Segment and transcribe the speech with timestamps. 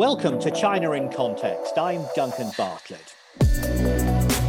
[0.00, 1.76] Welcome to China in Context.
[1.76, 3.14] I'm Duncan Bartlett.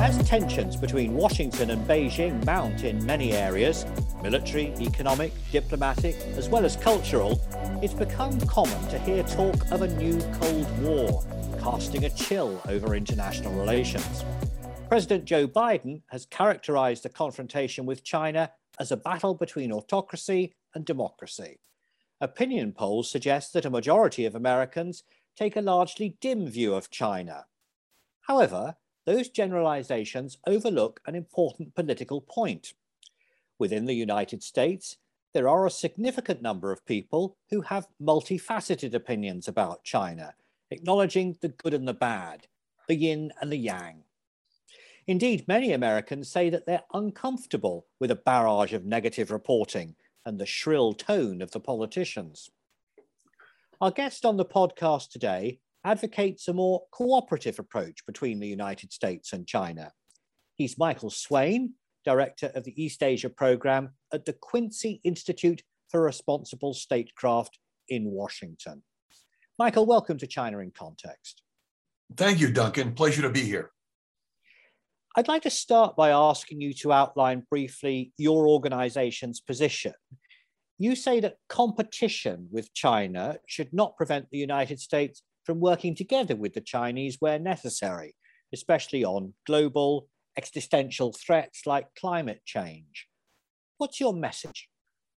[0.00, 3.86] As tensions between Washington and Beijing mount in many areas
[4.20, 7.40] military, economic, diplomatic, as well as cultural
[7.80, 11.24] it's become common to hear talk of a new Cold War,
[11.60, 14.24] casting a chill over international relations.
[14.88, 18.50] President Joe Biden has characterized the confrontation with China
[18.80, 21.60] as a battle between autocracy and democracy.
[22.18, 25.04] Opinion polls suggest that a majority of Americans
[25.36, 27.46] take a largely dim view of China.
[28.22, 32.72] However, those generalizations overlook an important political point.
[33.58, 34.96] Within the United States,
[35.32, 40.34] there are a significant number of people who have multifaceted opinions about China,
[40.70, 42.46] acknowledging the good and the bad,
[42.88, 44.02] the yin and the yang.
[45.06, 49.94] Indeed, many Americans say that they're uncomfortable with a barrage of negative reporting
[50.24, 52.50] and the shrill tone of the politicians.
[53.78, 59.34] Our guest on the podcast today advocates a more cooperative approach between the United States
[59.34, 59.92] and China.
[60.54, 66.72] He's Michael Swaine, Director of the East Asia Program at the Quincy Institute for Responsible
[66.72, 67.58] Statecraft
[67.90, 68.82] in Washington.
[69.58, 71.42] Michael, welcome to China in Context.
[72.16, 72.94] Thank you, Duncan.
[72.94, 73.72] Pleasure to be here.
[75.16, 79.92] I'd like to start by asking you to outline briefly your organization's position.
[80.78, 86.36] You say that competition with China should not prevent the United States from working together
[86.36, 88.14] with the Chinese where necessary,
[88.52, 93.08] especially on global existential threats like climate change.
[93.78, 94.68] What's your message?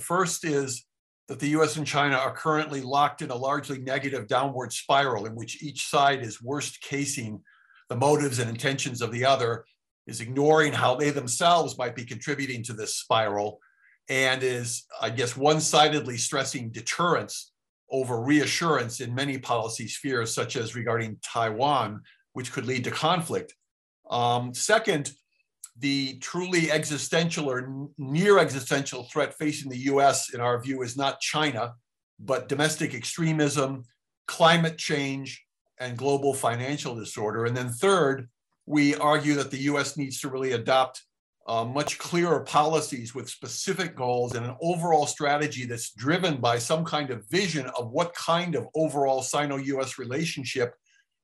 [0.00, 0.84] First is
[1.28, 5.34] that the US and China are currently locked in a largely negative downward spiral in
[5.34, 7.40] which each side is worst casing
[7.88, 9.64] the motives and intentions of the other
[10.06, 13.60] is ignoring how they themselves might be contributing to this spiral
[14.08, 17.52] and is, I guess, one sidedly stressing deterrence
[17.90, 23.54] over reassurance in many policy spheres, such as regarding Taiwan, which could lead to conflict.
[24.10, 25.12] Um, second,
[25.78, 31.20] the truly existential or near existential threat facing the US, in our view, is not
[31.20, 31.74] China,
[32.18, 33.84] but domestic extremism,
[34.26, 35.44] climate change,
[35.78, 37.46] and global financial disorder.
[37.46, 38.28] And then third,
[38.66, 41.02] we argue that the US needs to really adopt
[41.46, 46.84] uh, much clearer policies with specific goals and an overall strategy that's driven by some
[46.84, 50.74] kind of vision of what kind of overall Sino US relationship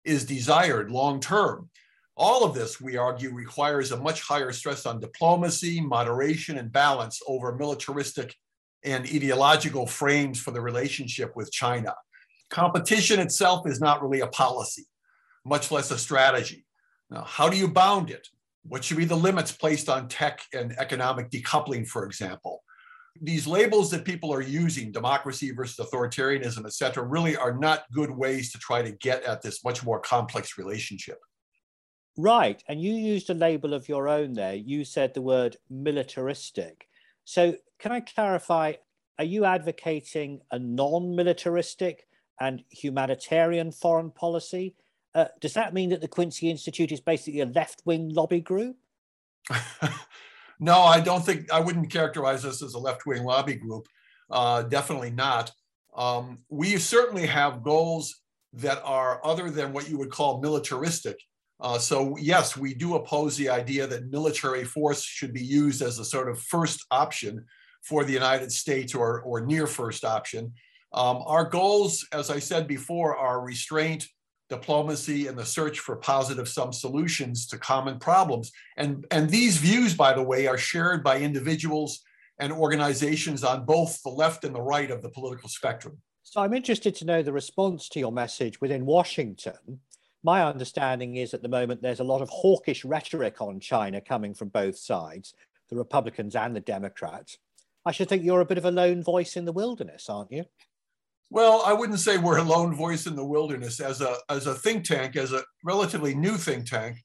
[0.05, 1.71] is desired long term.
[2.17, 7.23] All of this, we argue, requires a much higher stress on diplomacy, moderation, and balance
[7.27, 8.35] over militaristic
[8.85, 11.95] and ideological frames for the relationship with China.
[12.51, 14.85] Competition itself is not really a policy,
[15.47, 16.67] much less a strategy.
[17.09, 18.29] Now, how do you bound it?
[18.63, 22.63] What should be the limits placed on tech and economic decoupling, for example?
[23.21, 28.11] These labels that people are using, democracy versus authoritarianism, et cetera, really are not good
[28.11, 31.19] ways to try to get at this much more complex relationship.
[32.17, 32.63] Right.
[32.69, 34.55] And you used a label of your own there.
[34.55, 36.87] You said the word militaristic.
[37.25, 38.75] So, can I clarify?
[39.19, 42.07] Are you advocating a non militaristic
[42.41, 44.75] and humanitarian foreign policy?
[45.15, 48.77] Uh, does that mean that the Quincy Institute is basically a left wing lobby group?
[50.61, 53.87] no, I don't think I wouldn't characterize this as a left wing lobby group.
[54.31, 55.51] Uh, definitely not.
[55.97, 58.21] Um, we certainly have goals
[58.53, 61.19] that are other than what you would call militaristic.
[61.61, 65.99] Uh, so, yes, we do oppose the idea that military force should be used as
[65.99, 67.45] a sort of first option
[67.83, 70.53] for the United States or, or near first option.
[70.93, 74.07] Um, our goals, as I said before, are restraint,
[74.51, 78.53] diplomacy and the search for positive sum solutions to common problems.
[78.77, 82.03] And, and these views, by the way, are shared by individuals
[82.39, 85.99] and organizations on both the left and the right of the political spectrum.
[86.23, 89.81] So I'm interested to know the response to your message within Washington.
[90.23, 94.35] My understanding is at the moment there's a lot of hawkish rhetoric on China coming
[94.35, 95.35] from both sides,
[95.71, 97.39] the Republicans and the Democrats.
[97.87, 100.45] I should think you're a bit of a lone voice in the wilderness, aren't you?
[101.33, 103.79] Well, I wouldn't say we're a lone voice in the wilderness.
[103.79, 106.97] As a, as a think tank, as a relatively new think tank,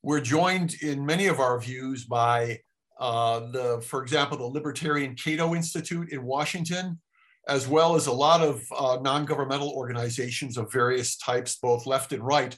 [0.00, 2.60] we're joined in many of our views by
[3.00, 7.00] uh, the, for example, the Libertarian Cato Institute in Washington,
[7.48, 12.24] as well as a lot of uh, non-governmental organizations of various types, both left and
[12.24, 12.56] right,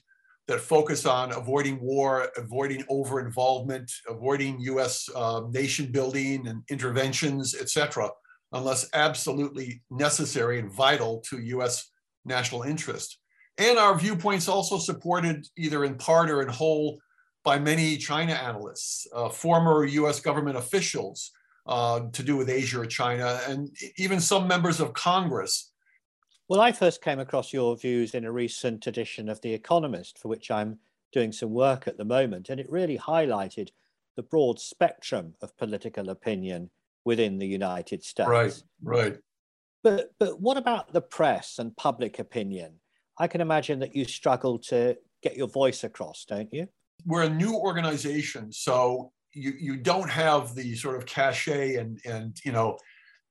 [0.48, 5.08] that focus on avoiding war, avoiding over-involvement, avoiding U.S.
[5.16, 8.10] Uh, nation building and interventions, et cetera
[8.52, 11.90] unless absolutely necessary and vital to US
[12.24, 13.18] national interest.
[13.58, 16.98] And our viewpoints also supported either in part or in whole
[17.42, 21.30] by many China analysts, uh, former US government officials
[21.66, 25.72] uh, to do with Asia or China, and even some members of Congress.
[26.48, 30.28] Well, I first came across your views in a recent edition of The Economist, for
[30.28, 30.78] which I'm
[31.12, 33.70] doing some work at the moment, and it really highlighted
[34.16, 36.70] the broad spectrum of political opinion
[37.06, 38.28] within the United States.
[38.28, 39.16] Right, right.
[39.82, 42.80] But but what about the press and public opinion?
[43.18, 46.66] I can imagine that you struggle to get your voice across, don't you?
[47.06, 52.36] We're a new organization, so you you don't have the sort of cachet and and
[52.44, 52.76] you know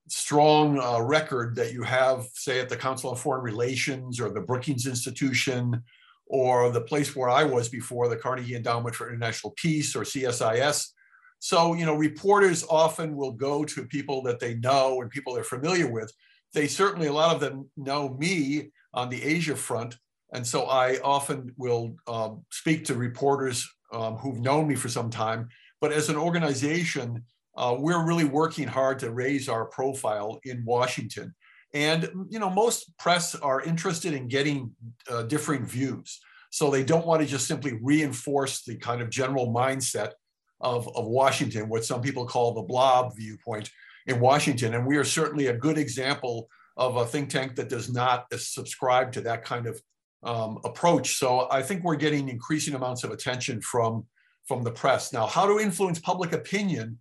[0.08, 4.40] strong uh, record that you have, say, at the Council on Foreign Relations or the
[4.40, 5.82] Brookings Institution
[6.26, 10.90] or the place where I was before, the Carnegie Endowment for International Peace or CSIS.
[11.38, 15.44] So, you know, reporters often will go to people that they know and people they're
[15.44, 16.12] familiar with.
[16.54, 19.96] They certainly, a lot of them know me on the Asia front.
[20.32, 25.10] And so I often will um, speak to reporters um, who've known me for some
[25.10, 25.48] time.
[25.80, 27.24] But as an organization,
[27.56, 31.34] uh, we're really working hard to raise our profile in Washington.
[31.74, 34.72] And you know, most press are interested in getting
[35.10, 36.20] uh, differing views.
[36.50, 40.12] So they don't want to just simply reinforce the kind of general mindset
[40.60, 43.70] of, of Washington, what some people call the blob viewpoint
[44.06, 44.74] in Washington.
[44.74, 49.12] And we are certainly a good example of a think tank that does not subscribe
[49.12, 49.80] to that kind of
[50.22, 51.16] um, approach.
[51.18, 54.06] So I think we're getting increasing amounts of attention from,
[54.46, 55.12] from the press.
[55.12, 56.98] Now, how to influence public opinion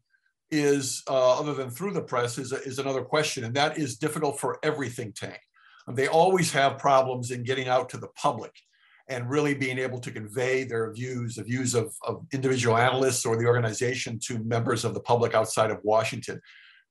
[0.52, 3.44] is, uh, other than through the press, is, is another question.
[3.44, 5.40] And that is difficult for every think tank.
[5.94, 8.52] They always have problems in getting out to the public
[9.08, 13.38] and really being able to convey their views, the views of, of individual analysts or
[13.38, 16.42] the organization to members of the public outside of Washington.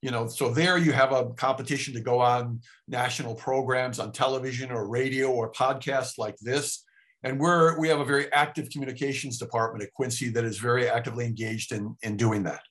[0.01, 4.71] You know, so there you have a competition to go on national programs on television
[4.71, 6.85] or radio or podcasts like this.
[7.23, 11.25] And we're we have a very active communications department at Quincy that is very actively
[11.25, 12.61] engaged in, in doing that.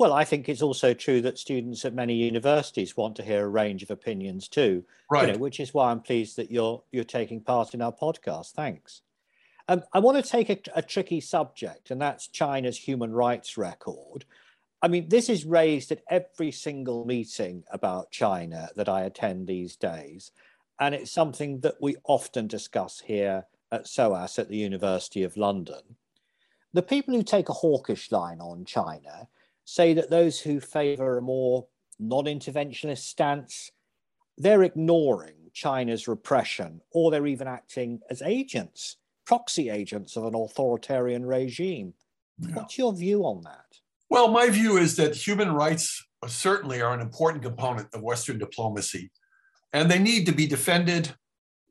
[0.00, 3.48] Well, I think it's also true that students at many universities want to hear a
[3.50, 5.26] range of opinions too, right?
[5.26, 8.52] You know, which is why I'm pleased that you're you're taking part in our podcast.
[8.52, 9.02] Thanks.
[9.68, 14.24] Um, I want to take a, a tricky subject, and that's China's human rights record.
[14.80, 19.76] I mean, this is raised at every single meeting about China that I attend these
[19.76, 20.32] days,
[20.80, 25.96] and it's something that we often discuss here at SOAS at the University of London.
[26.72, 29.28] The people who take a hawkish line on China
[29.70, 31.64] say that those who favour a more
[32.00, 33.70] non-interventionist stance,
[34.36, 41.24] they're ignoring China's repression, or they're even acting as agents, proxy agents of an authoritarian
[41.24, 41.94] regime.
[42.40, 42.54] Yeah.
[42.54, 43.78] What's your view on that?
[44.08, 49.12] Well, my view is that human rights certainly are an important component of Western diplomacy,
[49.72, 51.14] and they need to be defended,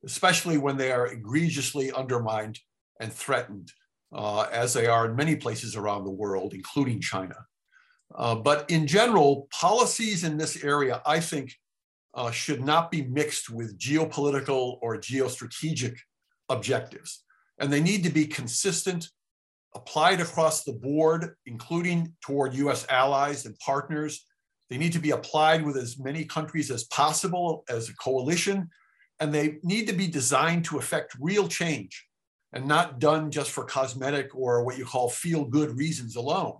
[0.05, 2.59] especially when they are egregiously undermined
[3.01, 3.73] and threatened,
[4.13, 7.35] uh, as they are in many places around the world, including China.
[8.15, 11.53] Uh, but in general, policies in this area, I think,
[12.15, 15.97] uh, should not be mixed with geopolitical or geostrategic
[16.49, 17.23] objectives.
[17.59, 19.09] And they need to be consistent,
[19.75, 24.25] applied across the board, including toward US allies and partners.
[24.69, 28.69] They need to be applied with as many countries as possible as a coalition.
[29.19, 32.07] And they need to be designed to affect real change
[32.53, 36.57] and not done just for cosmetic or what you call feel good reasons alone.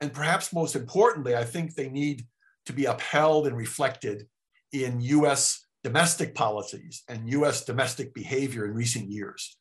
[0.00, 2.24] And perhaps most importantly, I think they need
[2.66, 4.26] to be upheld and reflected
[4.72, 9.56] in US domestic policies and US domestic behavior in recent years.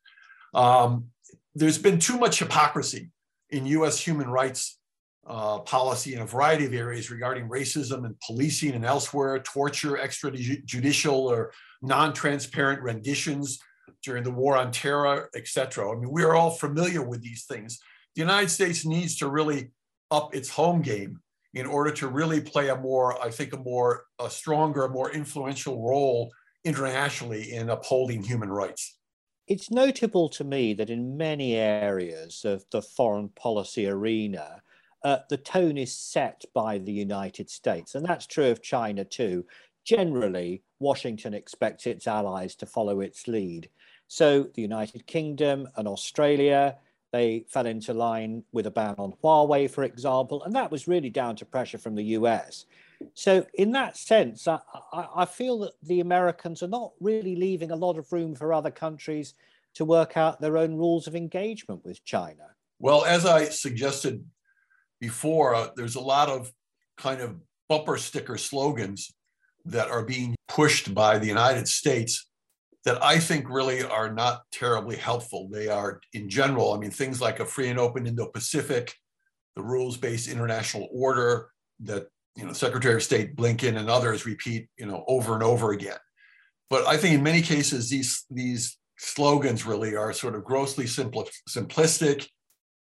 [0.54, 1.06] Um,
[1.56, 3.12] there's been too much hypocrisy
[3.50, 4.80] in US human rights
[5.28, 11.14] uh, policy in a variety of areas regarding racism and policing and elsewhere, torture, extrajudicial
[11.14, 13.60] or non-transparent renditions
[14.04, 15.92] during the war on terror, et cetera.
[15.92, 17.80] I mean, we're all familiar with these things.
[18.16, 19.72] The United States needs to really
[20.12, 21.20] up its home game
[21.54, 25.82] in order to really play a more, I think, a more a stronger, more influential
[25.82, 26.32] role
[26.64, 28.98] internationally in upholding human rights.
[29.48, 34.62] It's notable to me that in many areas of the foreign policy arena,
[35.04, 39.46] uh, the tone is set by the United States, and that's true of China too.
[39.86, 43.70] Generally, Washington expects its allies to follow its lead.
[44.08, 46.78] So the United Kingdom and Australia
[47.12, 51.10] they fell into line with a ban on Huawei, for example, and that was really
[51.10, 52.66] down to pressure from the US.
[53.14, 54.60] So, in that sense, I,
[54.94, 58.72] I, feel that the Americans are not really leaving a lot of room for other
[58.72, 59.36] countries
[59.76, 62.44] to work out their own rules of engagement with China.
[62.80, 64.26] Well, as I suggested
[65.00, 66.52] before, uh, there's a lot of
[66.98, 67.38] kind of
[67.70, 69.14] bumper sticker slogans
[69.66, 72.29] that are being pushed by the United States
[72.86, 75.50] that I think really are not terribly helpful.
[75.52, 78.94] They are, in general, I mean, things like a free and open Indo-Pacific,
[79.56, 81.50] the rules-based international order
[81.82, 85.72] that you know Secretary of State Blinken and others repeat, you know, over and over
[85.72, 85.98] again.
[86.70, 91.30] But I think in many cases, these, these slogans really are sort of grossly simpli-
[91.50, 92.28] simplistic.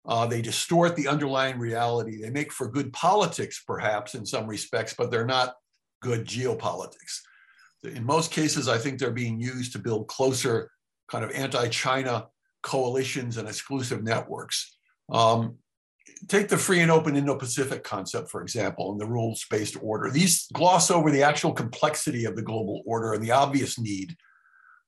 [0.07, 2.21] Uh, they distort the underlying reality.
[2.21, 5.55] They make for good politics, perhaps, in some respects, but they're not
[6.01, 7.21] good geopolitics.
[7.83, 10.71] In most cases, I think they're being used to build closer
[11.09, 12.29] kind of anti China
[12.63, 14.77] coalitions and exclusive networks.
[15.11, 15.57] Um,
[16.29, 20.11] take the free and open Indo Pacific concept, for example, and the rules based order.
[20.11, 24.15] These gloss over the actual complexity of the global order and the obvious need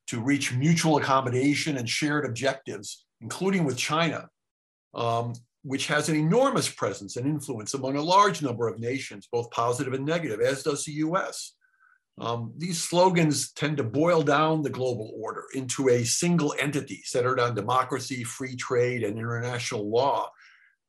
[0.08, 4.28] to reach mutual accommodation and shared objectives, including with China,
[4.94, 5.32] um,
[5.62, 9.92] which has an enormous presence and influence among a large number of nations, both positive
[9.92, 11.54] and negative, as does the US.
[12.19, 17.40] Um, these slogans tend to boil down the global order into a single entity centered
[17.40, 20.31] on democracy, free trade, and international law.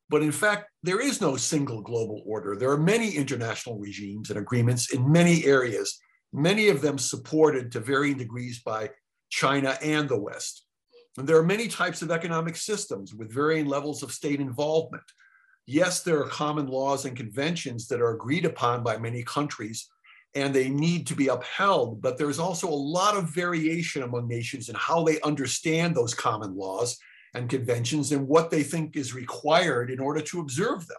[0.10, 2.56] But in fact, there is no single global order.
[2.56, 5.98] There are many international regimes and agreements in many areas,
[6.34, 8.90] many of them supported to varying degrees by
[9.30, 10.66] China and the West.
[11.18, 15.04] And there are many types of economic systems with varying levels of state involvement.
[15.66, 19.88] Yes, there are common laws and conventions that are agreed upon by many countries
[20.36, 22.02] and they need to be upheld.
[22.02, 26.56] But there's also a lot of variation among nations in how they understand those common
[26.56, 26.98] laws
[27.34, 30.98] and conventions and what they think is required in order to observe them.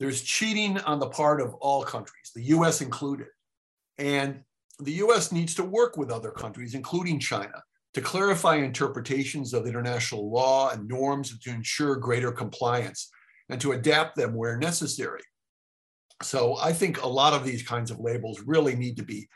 [0.00, 3.28] There's cheating on the part of all countries, the US included.
[3.98, 4.42] And
[4.80, 7.62] the US needs to work with other countries, including China,
[7.94, 13.08] to clarify interpretations of international law and norms and to ensure greater compliance
[13.48, 15.22] and to adapt them where necessary.
[16.22, 19.28] So I think a lot of these kinds of labels really need to be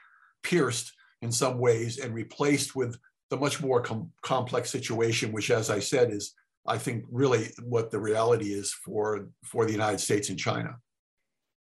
[0.42, 0.92] pierced
[1.22, 2.96] in some ways and replaced with
[3.30, 6.34] the much more com- complex situation, which, as I said, is
[6.66, 10.76] I think really what the reality is for for the United States and China.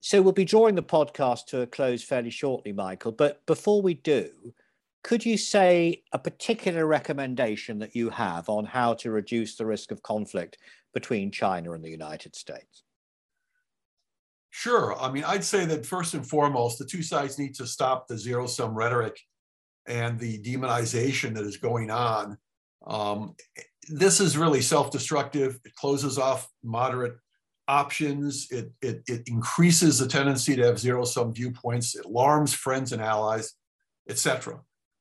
[0.01, 3.13] So we'll be drawing the podcast to a close fairly shortly, Michael.
[3.13, 4.31] But before we do,
[5.03, 9.91] could you say a particular recommendation that you have on how to reduce the risk
[9.91, 10.59] of conflict
[10.95, 12.85] between China and the United States?
[14.61, 14.95] Sure.
[15.01, 18.19] I mean, I'd say that first and foremost, the two sides need to stop the
[18.19, 19.19] zero sum rhetoric
[19.89, 22.37] and the demonization that is going on.
[22.87, 23.37] Um,
[23.89, 25.59] this is really self destructive.
[25.65, 27.15] It closes off moderate
[27.69, 28.49] options.
[28.51, 31.97] It, it, it increases the tendency to have zero sum viewpoints.
[31.97, 33.55] It alarms friends and allies,
[34.11, 34.61] etc.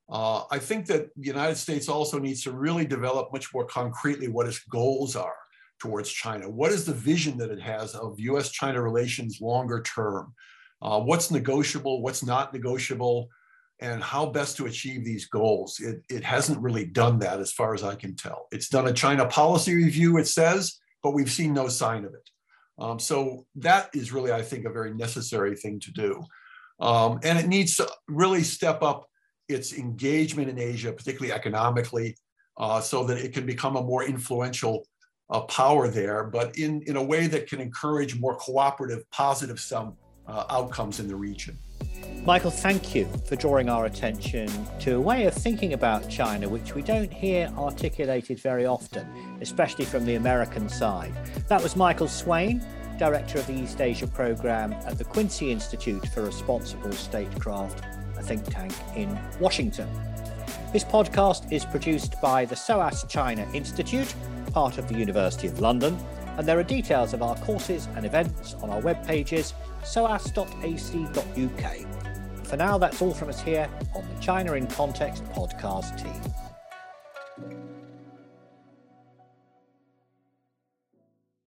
[0.10, 4.30] Uh, I think that the United States also needs to really develop much more concretely
[4.30, 5.36] what its goals are
[5.80, 6.50] towards China?
[6.50, 10.34] What is the vision that it has of US China relations longer term?
[10.82, 13.30] Uh, what's negotiable, what's not negotiable,
[13.82, 15.80] and how best to achieve these goals?
[15.80, 18.48] It, it hasn't really done that as far as I can tell.
[18.52, 22.30] It's done a China policy review, it says, but we've seen no sign of it.
[22.78, 26.24] Um, so that is really, I think, a very necessary thing to do.
[26.80, 29.06] Um, and it needs to really step up
[29.50, 32.16] its engagement in Asia, particularly economically,
[32.58, 34.86] uh, so that it can become a more influential
[35.30, 39.96] uh, power there, but in, in a way that can encourage more cooperative, positive sum
[40.28, 41.58] uh, outcomes in the region.
[42.26, 46.76] Michael, thank you for drawing our attention to a way of thinking about China which
[46.76, 49.08] we don't hear articulated very often,
[49.42, 51.14] especially from the American side.
[51.48, 52.62] That was Michael Swaine,
[52.98, 57.86] Director of the East Asia Programme at the Quincy Institute for Responsible Statecraft,
[58.18, 59.88] a think tank in Washington.
[60.74, 64.14] This podcast is produced by the SOAS China Institute
[64.52, 65.98] part of the University of London,
[66.38, 69.54] and there are details of our courses and events on our web pages,
[69.84, 70.46] soas.ac.uk.
[72.46, 76.34] For now, that's all from us here on the China in Context podcast team.